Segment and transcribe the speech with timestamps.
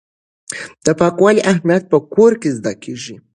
[0.85, 3.15] د پاکوالي اهمیت په کور کې زده کیږي.